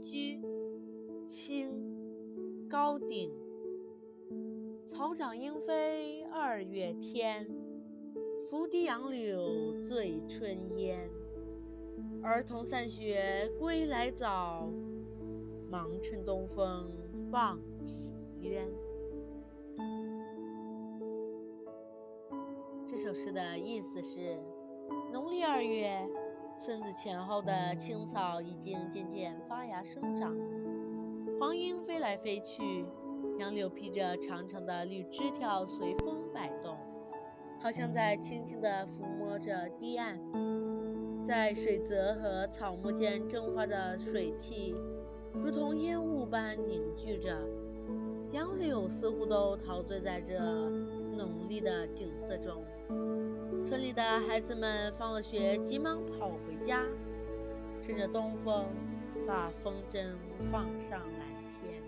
[0.00, 0.40] 居，
[1.26, 1.70] 清，
[2.68, 3.30] 高鼎。
[4.86, 7.46] 草长莺飞二月天，
[8.48, 11.08] 拂堤杨柳醉春烟。
[12.22, 14.68] 儿童散学归来早，
[15.70, 16.90] 忙趁东风
[17.30, 18.10] 放纸
[18.40, 18.66] 鸢。
[22.86, 24.38] 这首诗的意思是：
[25.12, 26.06] 农历二月，
[26.60, 30.36] 村子前后的青草已经渐渐发芽生长，
[31.40, 32.84] 黄莺飞来飞去，
[33.38, 36.76] 杨柳披着长长的绿枝条随风摆动，
[37.58, 40.20] 好像在轻轻地抚摸着堤岸。
[41.24, 44.76] 在水泽和草木间蒸发着水汽，
[45.32, 47.34] 如同烟雾般凝聚着。
[48.32, 50.38] 杨柳似乎都陶醉在这
[51.16, 52.62] 浓丽的景色中。
[53.70, 56.82] 村里的孩子们放了学，急忙跑回家，
[57.80, 58.66] 趁着东风，
[59.28, 60.08] 把风筝
[60.50, 61.80] 放上蓝天。